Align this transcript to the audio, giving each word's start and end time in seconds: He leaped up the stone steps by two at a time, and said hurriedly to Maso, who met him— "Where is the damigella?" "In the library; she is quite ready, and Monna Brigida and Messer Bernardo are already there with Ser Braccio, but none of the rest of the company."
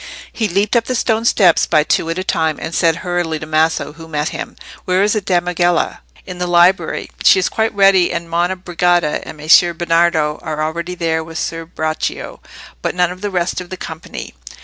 He 0.33 0.47
leaped 0.47 0.75
up 0.75 0.85
the 0.85 0.95
stone 0.95 1.25
steps 1.25 1.67
by 1.67 1.83
two 1.83 2.09
at 2.09 2.17
a 2.17 2.23
time, 2.23 2.57
and 2.59 2.73
said 2.73 2.95
hurriedly 3.05 3.37
to 3.37 3.45
Maso, 3.45 3.93
who 3.93 4.07
met 4.07 4.29
him— 4.29 4.55
"Where 4.85 5.03
is 5.03 5.13
the 5.13 5.21
damigella?" 5.21 5.99
"In 6.25 6.39
the 6.39 6.47
library; 6.47 7.11
she 7.23 7.37
is 7.37 7.49
quite 7.49 7.71
ready, 7.75 8.11
and 8.11 8.27
Monna 8.27 8.55
Brigida 8.55 9.19
and 9.27 9.37
Messer 9.37 9.75
Bernardo 9.75 10.39
are 10.41 10.63
already 10.63 10.95
there 10.95 11.23
with 11.23 11.37
Ser 11.37 11.67
Braccio, 11.67 12.39
but 12.81 12.95
none 12.95 13.11
of 13.11 13.21
the 13.21 13.29
rest 13.29 13.61
of 13.61 13.69
the 13.69 13.77
company." 13.77 14.33